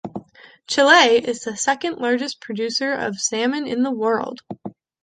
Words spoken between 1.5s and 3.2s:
second largest producer of